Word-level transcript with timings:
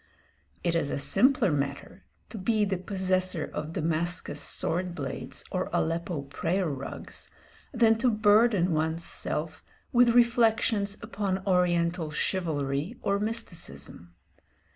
It 0.63 0.73
is 0.73 0.89
a 0.89 0.97
simpler 0.97 1.51
matter 1.51 2.05
to 2.31 2.39
be 2.39 2.65
the 2.65 2.79
possessor 2.79 3.45
of 3.53 3.73
Damascus 3.73 4.41
sword 4.41 4.95
blades 4.95 5.43
or 5.51 5.69
Aleppo 5.71 6.23
prayer 6.23 6.67
rugs 6.67 7.29
than 7.71 7.99
to 7.99 8.09
burden 8.09 8.71
one's 8.71 9.03
self 9.05 9.63
with 9.91 10.15
reflections 10.15 10.97
upon 11.03 11.45
oriental 11.45 12.09
chivalry 12.09 12.97
or 13.03 13.19
mysticism. 13.19 14.15